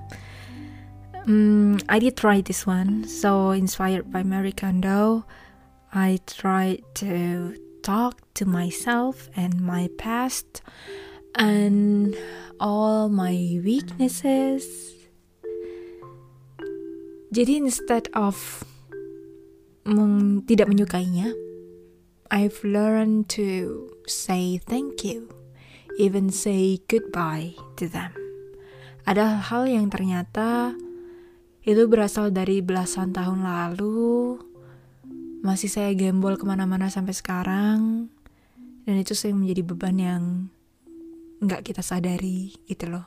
um, 1.30 1.78
I 1.86 2.02
did 2.02 2.18
try 2.18 2.42
this 2.42 2.66
one. 2.66 3.06
So 3.06 3.54
inspired 3.54 4.10
by 4.10 4.26
Mary 4.26 4.56
Kondo 4.56 5.28
I 5.94 6.20
tried 6.26 6.84
to 7.00 7.54
talk 7.86 8.20
to 8.36 8.44
myself 8.44 9.30
and 9.38 9.62
my 9.62 9.88
past 9.98 10.62
and 11.36 12.18
all 12.60 13.08
my 13.08 13.62
weaknesses 13.64 14.97
jadi 17.32 17.60
instead 17.60 18.08
of 18.16 18.64
meng, 19.84 20.44
tidak 20.48 20.72
menyukainya, 20.72 21.32
I've 22.28 22.60
learned 22.64 23.32
to 23.40 23.88
say 24.08 24.60
thank 24.60 25.04
you, 25.04 25.32
even 26.00 26.32
say 26.32 26.80
goodbye 26.88 27.56
to 27.80 27.88
them. 27.88 28.12
Ada 29.08 29.40
hal 29.52 29.68
yang 29.72 29.88
ternyata 29.88 30.76
itu 31.64 31.84
berasal 31.88 32.32
dari 32.32 32.64
belasan 32.64 33.12
tahun 33.12 33.44
lalu, 33.44 34.40
masih 35.44 35.72
saya 35.72 35.92
gembol 35.96 36.36
ke 36.36 36.44
mana-mana 36.48 36.88
sampai 36.88 37.16
sekarang, 37.16 38.12
dan 38.88 38.96
itu 38.96 39.12
sering 39.16 39.44
menjadi 39.44 39.62
beban 39.68 39.98
yang 40.00 40.24
nggak 41.44 41.70
kita 41.70 41.84
sadari 41.84 42.56
gitu 42.66 42.90
loh 42.90 43.06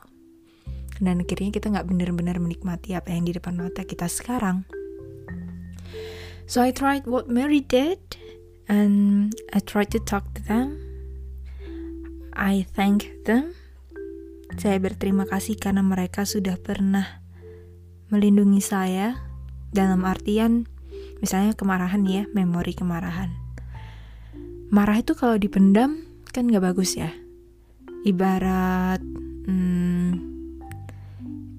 dan 1.01 1.25
akhirnya 1.25 1.51
kita 1.51 1.73
nggak 1.73 1.89
benar-benar 1.89 2.37
menikmati 2.37 2.93
apa 2.93 3.11
yang 3.11 3.25
di 3.25 3.33
depan 3.35 3.57
mata 3.57 3.83
kita 3.89 4.07
sekarang. 4.07 4.69
So 6.45 6.61
I 6.61 6.71
tried 6.71 7.09
what 7.09 7.27
Mary 7.27 7.65
did 7.65 7.99
and 8.69 9.33
I 9.57 9.65
tried 9.65 9.91
to 9.97 10.01
talk 10.03 10.29
to 10.37 10.43
them. 10.45 10.77
I 12.37 12.69
thank 12.77 13.09
them. 13.25 13.57
Saya 14.61 14.77
berterima 14.83 15.25
kasih 15.25 15.57
karena 15.57 15.81
mereka 15.81 16.27
sudah 16.27 16.59
pernah 16.59 17.23
melindungi 18.11 18.59
saya 18.59 19.15
dalam 19.71 20.03
artian 20.03 20.67
misalnya 21.23 21.55
kemarahan 21.55 22.03
ya, 22.03 22.27
memori 22.35 22.75
kemarahan. 22.75 23.31
Marah 24.71 24.99
itu 24.99 25.15
kalau 25.15 25.39
dipendam 25.39 26.03
kan 26.35 26.51
nggak 26.51 26.75
bagus 26.75 26.99
ya. 26.99 27.15
Ibarat 28.03 29.03
hmm, 29.47 30.40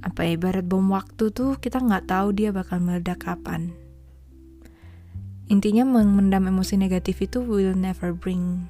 apa 0.01 0.25
ya, 0.25 0.37
ibarat 0.37 0.65
bom 0.65 0.89
waktu 0.89 1.29
tuh 1.29 1.61
kita 1.61 1.77
nggak 1.77 2.09
tahu 2.09 2.33
dia 2.33 2.49
bakal 2.49 2.81
meledak 2.81 3.21
kapan. 3.21 3.73
Intinya 5.51 5.83
memendam 5.83 6.47
emosi 6.47 6.79
negatif 6.79 7.21
itu 7.21 7.43
will 7.43 7.75
never 7.75 8.15
bring 8.15 8.65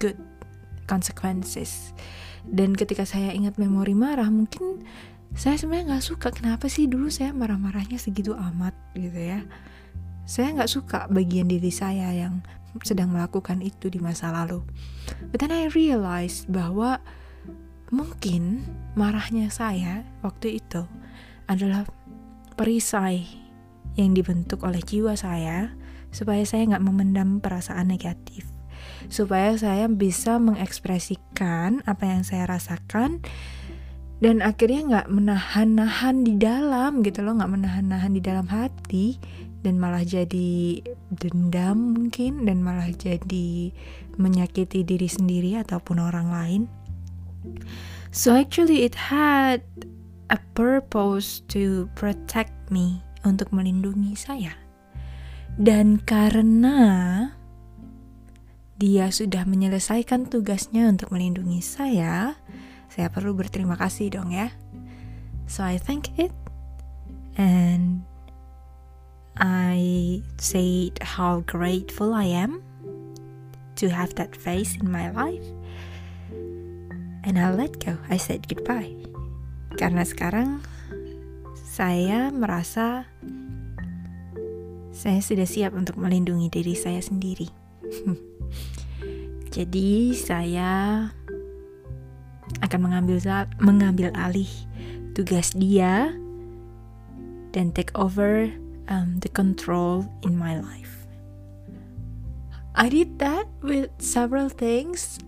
good 0.00 0.16
consequences. 0.88 1.92
Dan 2.48 2.72
ketika 2.74 3.04
saya 3.04 3.30
ingat 3.30 3.60
memori 3.60 3.92
marah, 3.92 4.26
mungkin 4.32 4.82
saya 5.36 5.54
sebenarnya 5.60 5.94
nggak 5.94 6.06
suka 6.10 6.28
kenapa 6.34 6.66
sih 6.66 6.90
dulu 6.90 7.06
saya 7.12 7.30
marah-marahnya 7.30 8.00
segitu 8.00 8.34
amat 8.34 8.74
gitu 8.98 9.20
ya. 9.20 9.46
Saya 10.26 10.56
nggak 10.58 10.70
suka 10.72 11.06
bagian 11.06 11.46
diri 11.46 11.70
saya 11.70 12.10
yang 12.10 12.42
sedang 12.82 13.14
melakukan 13.14 13.62
itu 13.62 13.86
di 13.92 14.02
masa 14.02 14.34
lalu. 14.34 14.62
But 15.30 15.42
then 15.42 15.54
I 15.54 15.70
realized 15.70 16.50
bahwa 16.50 16.98
Mungkin 17.90 18.62
marahnya 18.94 19.50
saya 19.50 20.06
waktu 20.22 20.62
itu 20.62 20.86
adalah 21.50 21.86
perisai 22.54 23.26
yang 23.98 24.14
dibentuk 24.14 24.62
oleh 24.62 24.78
jiwa 24.78 25.18
saya 25.18 25.74
supaya 26.14 26.46
saya 26.46 26.70
nggak 26.70 26.86
memendam 26.86 27.42
perasaan 27.42 27.90
negatif. 27.90 28.46
Supaya 29.10 29.58
saya 29.58 29.90
bisa 29.90 30.38
mengekspresikan 30.38 31.82
apa 31.84 32.04
yang 32.06 32.22
saya 32.22 32.46
rasakan 32.46 33.20
dan 34.20 34.44
akhirnya 34.44 34.80
nggak 34.84 35.08
menahan-nahan 35.08 36.22
di 36.22 36.36
dalam 36.36 37.00
gitu 37.00 37.24
loh 37.24 37.40
nggak 37.40 37.52
menahan-nahan 37.56 38.12
di 38.12 38.22
dalam 38.22 38.46
hati 38.52 39.16
dan 39.64 39.80
malah 39.80 40.04
jadi 40.04 40.80
dendam 41.08 41.96
mungkin 41.96 42.44
dan 42.44 42.60
malah 42.60 42.92
jadi 42.92 43.72
menyakiti 44.20 44.84
diri 44.84 45.08
sendiri 45.08 45.56
ataupun 45.60 46.00
orang 46.00 46.28
lain 46.32 46.62
So 48.10 48.34
actually 48.34 48.82
it 48.84 48.94
had 48.96 49.62
a 50.30 50.38
purpose 50.54 51.42
to 51.54 51.90
protect 51.94 52.54
me, 52.70 53.02
untuk 53.24 53.52
melindungi 53.52 54.16
saya. 54.16 54.56
Dan 55.60 56.00
karena 56.00 56.78
dia 58.80 59.12
sudah 59.12 59.44
menyelesaikan 59.44 60.32
tugasnya 60.32 60.88
untuk 60.88 61.12
melindungi 61.12 61.60
saya, 61.60 62.40
saya 62.88 63.12
perlu 63.12 63.36
berterima 63.36 63.76
kasih 63.76 64.08
dong 64.16 64.32
ya. 64.32 64.48
So 65.44 65.66
I 65.66 65.76
thank 65.76 66.16
it 66.16 66.32
and 67.36 68.00
I 69.36 70.20
said 70.40 70.96
how 71.04 71.44
grateful 71.44 72.16
I 72.16 72.24
am 72.24 72.64
to 73.76 73.92
have 73.92 74.16
that 74.16 74.32
phase 74.32 74.80
in 74.80 74.88
my 74.88 75.12
life. 75.12 75.44
And 77.30 77.38
I 77.38 77.54
let 77.54 77.78
go. 77.78 77.94
I 78.10 78.18
said 78.18 78.50
goodbye. 78.50 78.90
Karena 79.78 80.02
sekarang 80.02 80.66
saya 81.54 82.34
merasa 82.34 83.06
saya 84.90 85.22
sudah 85.22 85.46
siap 85.46 85.78
untuk 85.78 85.94
melindungi 85.94 86.50
diri 86.50 86.74
saya 86.74 86.98
sendiri. 86.98 87.46
Jadi 89.54 90.10
saya 90.18 91.06
akan 92.66 92.80
mengambil 92.82 93.22
mengambil 93.62 94.10
alih 94.18 94.50
tugas 95.14 95.54
dia 95.54 96.10
dan 97.54 97.70
take 97.70 97.94
over 97.94 98.50
um, 98.90 99.22
the 99.22 99.30
control 99.30 100.02
in 100.26 100.34
my 100.34 100.58
life. 100.58 100.99
I 102.80 102.88
did 102.88 103.20
that 103.20 103.44
with 103.60 103.92
several 104.00 104.48
things, 104.48 105.20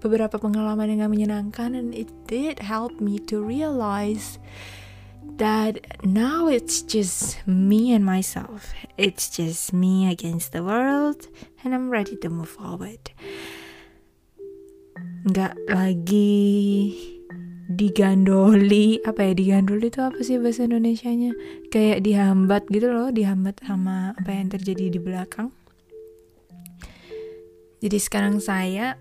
beberapa 0.00 0.40
pengalaman 0.40 0.88
yang 0.88 1.04
gak 1.04 1.12
menyenangkan, 1.12 1.76
and 1.76 1.92
it 1.92 2.08
did 2.24 2.64
help 2.64 2.96
me 2.96 3.20
to 3.28 3.44
realize 3.44 4.40
that 5.36 5.84
now 6.00 6.48
it's 6.48 6.80
just 6.80 7.44
me 7.44 7.92
and 7.92 8.08
myself. 8.08 8.72
It's 8.96 9.28
just 9.28 9.76
me 9.76 10.08
against 10.08 10.56
the 10.56 10.64
world, 10.64 11.28
and 11.60 11.76
I'm 11.76 11.92
ready 11.92 12.16
to 12.24 12.32
move 12.32 12.48
forward. 12.48 13.12
Gak 15.28 15.60
lagi 15.68 16.96
digandoli 17.68 19.04
apa 19.04 19.28
ya 19.28 19.32
digandoli 19.36 19.92
itu 19.92 20.00
apa 20.00 20.24
sih 20.24 20.40
bahasa 20.40 20.64
Indonesia-nya 20.64 21.36
kayak 21.68 22.00
dihambat 22.00 22.64
gitu 22.72 22.88
loh 22.88 23.12
dihambat 23.12 23.60
sama 23.60 24.16
apa 24.16 24.30
yang 24.32 24.48
terjadi 24.52 24.92
di 24.92 25.00
belakang 25.00 25.52
jadi 27.84 28.00
sekarang 28.00 28.40
saya 28.40 28.96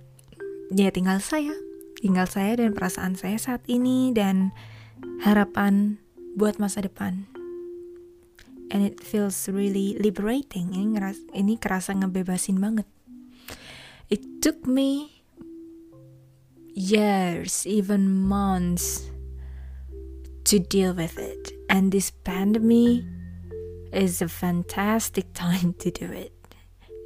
ya 0.76 0.90
tinggal 0.92 1.24
saya 1.24 1.56
tinggal 2.04 2.28
saya 2.28 2.60
dan 2.60 2.76
perasaan 2.76 3.16
saya 3.16 3.40
saat 3.40 3.64
ini 3.72 4.12
dan 4.12 4.52
harapan 5.24 6.04
buat 6.36 6.60
masa 6.60 6.84
depan 6.84 7.32
and 8.76 8.84
it 8.84 9.00
feels 9.00 9.48
really 9.48 9.96
liberating 9.96 10.76
ini 10.76 11.00
ngeras 11.00 11.24
ini 11.32 11.56
kerasa 11.56 11.96
ngebebasin 11.96 12.60
banget 12.60 12.86
it 14.12 14.44
took 14.44 14.68
me 14.68 15.24
years, 16.74 17.66
even 17.68 18.22
months 18.22 19.10
to 20.46 20.60
deal 20.60 20.94
with 20.94 21.18
it. 21.18 21.52
And 21.70 21.92
this 21.92 22.12
pandemic 22.12 23.06
is 23.92 24.22
a 24.22 24.28
fantastic 24.28 25.34
time 25.34 25.76
to 25.80 25.92
do 25.92 26.06
it. 26.12 26.33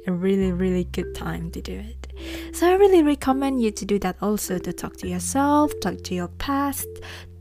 A 0.08 0.12
really, 0.12 0.56
really 0.56 0.88
good 0.88 1.12
time 1.12 1.52
to 1.52 1.60
do 1.60 1.76
it. 1.76 2.08
So 2.56 2.64
I 2.64 2.80
really 2.80 3.04
recommend 3.04 3.60
you 3.60 3.68
to 3.76 3.84
do 3.84 4.00
that 4.00 4.16
also 4.24 4.56
to 4.56 4.72
talk 4.72 4.96
to 5.04 5.06
yourself, 5.06 5.68
talk 5.84 6.00
to 6.08 6.16
your 6.16 6.32
past, 6.40 6.88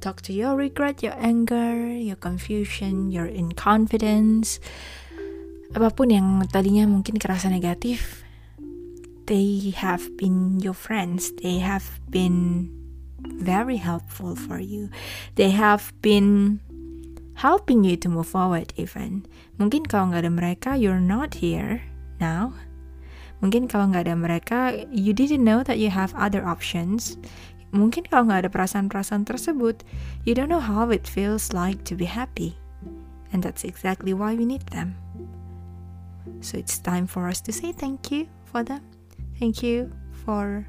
talk 0.04 0.20
to 0.28 0.36
your 0.36 0.60
regret, 0.60 1.00
your 1.00 1.16
anger, 1.16 1.88
your 1.88 2.20
confusion, 2.20 3.08
your 3.08 3.24
inconfidence. 3.24 4.60
Apapun 5.72 6.12
yang 6.12 6.28
tadinya 6.52 6.84
mungkin 6.92 7.16
kerasa 7.16 7.48
negatif, 7.48 8.28
they 9.32 9.72
have 9.72 10.04
been 10.20 10.60
your 10.60 10.76
friends. 10.76 11.32
They 11.40 11.64
have 11.64 11.88
been 12.12 12.68
very 13.24 13.80
helpful 13.80 14.36
for 14.36 14.60
you. 14.60 14.92
They 15.40 15.56
have 15.56 15.96
been 16.04 16.60
helping 17.40 17.88
you 17.88 17.96
to 18.04 18.12
move 18.12 18.28
forward 18.28 18.76
even. 18.76 19.24
Mungkin 19.56 19.88
kalau 19.88 20.12
nggak 20.12 20.28
ada 20.28 20.32
mereka, 20.36 20.70
you're 20.76 21.00
not 21.00 21.40
here 21.40 21.96
now. 22.20 22.54
Mungkin 23.42 23.70
kalau 23.70 23.94
nggak 23.94 24.10
ada 24.10 24.18
mereka, 24.18 24.60
you 24.90 25.14
didn't 25.14 25.46
know 25.46 25.62
that 25.62 25.78
you 25.78 25.94
have 25.94 26.16
other 26.18 26.42
options. 26.42 27.18
Mungkin 27.70 28.10
kalau 28.10 28.32
nggak 28.32 28.48
ada 28.48 28.52
perasaan-perasaan 28.52 29.30
tersebut, 29.30 29.86
you 30.26 30.34
don't 30.34 30.50
know 30.50 30.64
how 30.64 30.90
it 30.90 31.06
feels 31.06 31.54
like 31.54 31.86
to 31.86 31.94
be 31.94 32.10
happy. 32.10 32.58
And 33.30 33.44
that's 33.44 33.68
exactly 33.68 34.16
why 34.16 34.34
we 34.34 34.48
need 34.48 34.66
them. 34.74 34.98
So 36.42 36.58
it's 36.58 36.80
time 36.80 37.06
for 37.06 37.28
us 37.28 37.42
to 37.46 37.52
say 37.54 37.72
thank 37.76 38.10
you 38.10 38.26
for 38.46 38.64
them. 38.64 38.82
Thank 39.38 39.62
you 39.62 39.92
for 40.26 40.66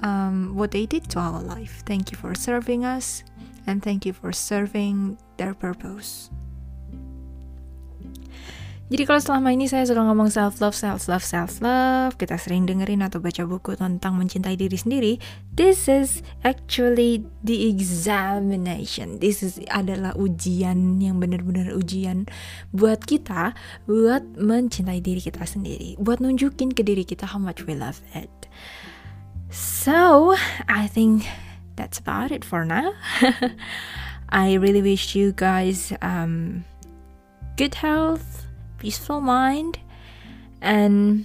um, 0.00 0.56
what 0.56 0.70
they 0.70 0.86
did 0.86 1.08
to 1.10 1.18
our 1.18 1.42
life. 1.42 1.82
Thank 1.86 2.10
you 2.10 2.16
for 2.16 2.34
serving 2.34 2.84
us, 2.84 3.22
and 3.66 3.82
thank 3.82 4.06
you 4.06 4.12
for 4.12 4.32
serving 4.32 5.18
their 5.36 5.54
purpose. 5.54 6.30
Jadi 8.92 9.08
kalau 9.08 9.24
selama 9.24 9.56
ini 9.56 9.64
saya 9.72 9.88
suka 9.88 10.04
ngomong 10.04 10.28
self 10.28 10.60
love, 10.60 10.76
self 10.76 11.08
love, 11.08 11.24
self 11.24 11.64
love, 11.64 12.20
kita 12.20 12.36
sering 12.36 12.68
dengerin 12.68 13.00
atau 13.00 13.24
baca 13.24 13.40
buku 13.48 13.72
tentang 13.72 14.20
mencintai 14.20 14.52
diri 14.52 14.76
sendiri. 14.76 15.12
This 15.48 15.88
is 15.88 16.20
actually 16.44 17.24
the 17.40 17.72
examination. 17.72 19.16
This 19.16 19.40
is 19.40 19.56
adalah 19.72 20.12
ujian 20.12 21.00
yang 21.00 21.24
benar-benar 21.24 21.72
ujian 21.72 22.28
buat 22.76 23.08
kita 23.08 23.56
buat 23.88 24.28
mencintai 24.36 25.00
diri 25.00 25.24
kita 25.24 25.40
sendiri, 25.40 25.96
buat 25.96 26.20
nunjukin 26.20 26.76
ke 26.76 26.84
diri 26.84 27.08
kita 27.08 27.24
how 27.24 27.40
much 27.40 27.64
we 27.64 27.72
love 27.72 28.04
it. 28.12 28.28
So, 29.48 30.36
I 30.68 30.84
think 30.84 31.24
that's 31.80 31.96
about 31.96 32.28
it 32.28 32.44
for 32.44 32.68
now. 32.68 32.92
I 34.28 34.60
really 34.60 34.84
wish 34.84 35.16
you 35.16 35.32
guys 35.32 35.96
um, 36.04 36.68
good 37.56 37.80
health 37.80 38.41
peaceful 38.82 39.20
mind 39.20 39.78
and 40.60 41.24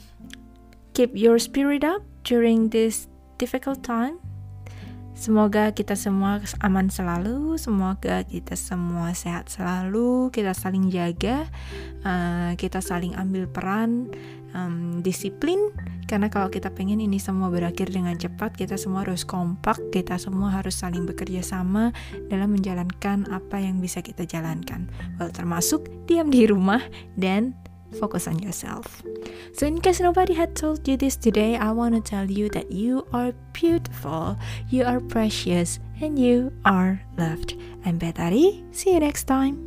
keep 0.93 1.09
your 1.17 1.39
spirit 1.39 1.83
up 1.83 2.03
during 2.23 2.69
this 2.69 3.07
difficult 3.39 3.81
time. 3.81 4.19
Semoga 5.17 5.73
kita 5.73 5.97
semua 5.97 6.37
aman 6.61 6.93
selalu, 6.93 7.57
semoga 7.57 8.21
kita 8.21 8.53
semua 8.53 9.17
sehat 9.17 9.49
selalu, 9.49 10.29
kita 10.29 10.53
saling 10.53 10.93
jaga, 10.93 11.49
uh, 12.05 12.53
kita 12.53 12.85
saling 12.85 13.17
ambil 13.17 13.49
peran, 13.49 14.13
um, 14.53 15.01
disiplin. 15.01 15.57
Karena 16.05 16.29
kalau 16.29 16.53
kita 16.53 16.69
pengen 16.69 17.01
ini 17.01 17.17
semua 17.17 17.49
berakhir 17.49 17.89
dengan 17.89 18.13
cepat, 18.13 18.53
kita 18.53 18.77
semua 18.77 19.03
harus 19.09 19.25
kompak, 19.25 19.81
kita 19.89 20.21
semua 20.21 20.53
harus 20.53 20.77
saling 20.77 21.09
bekerja 21.09 21.41
sama 21.41 21.91
dalam 22.29 22.53
menjalankan 22.53 23.25
apa 23.33 23.57
yang 23.57 23.81
bisa 23.81 24.05
kita 24.05 24.23
jalankan. 24.23 24.85
Well, 25.17 25.33
termasuk 25.33 25.89
diam 26.05 26.29
di 26.29 26.45
rumah 26.45 26.85
dan 27.17 27.57
focus 27.99 28.27
on 28.27 28.39
yourself. 28.39 29.03
So, 29.53 29.65
in 29.65 29.79
case 29.81 29.99
nobody 29.99 30.33
had 30.33 30.55
told 30.55 30.87
you 30.87 30.97
this 30.97 31.15
today, 31.15 31.55
I 31.57 31.71
want 31.71 31.95
to 31.95 32.01
tell 32.01 32.29
you 32.29 32.49
that 32.49 32.71
you 32.71 33.07
are 33.13 33.33
beautiful, 33.53 34.37
you 34.69 34.83
are 34.83 34.99
precious, 34.99 35.79
and 36.01 36.19
you 36.19 36.51
are 36.65 37.01
loved. 37.17 37.55
I'm 37.85 37.99
Betari. 37.99 38.63
See 38.75 38.93
you 38.93 38.99
next 38.99 39.25
time. 39.25 39.57